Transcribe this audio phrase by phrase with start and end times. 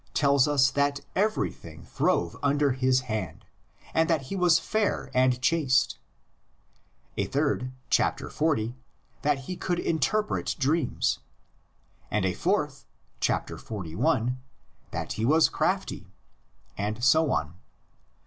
[0.15, 3.45] tells us that everything throve under his hand,
[3.93, 5.99] and that he was fair and chaste;
[7.17, 8.03] a third (xl.)
[9.21, 11.19] that he could interpret dreams;
[12.09, 12.87] and a fourth
[13.21, 14.37] (xli.)
[14.89, 16.07] that he was crafty;
[16.75, 17.53] and so on.